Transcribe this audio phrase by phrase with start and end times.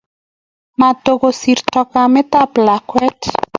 [0.79, 3.19] matuku sirto kametab lakwet